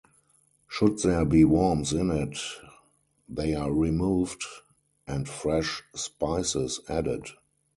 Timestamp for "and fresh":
5.05-5.83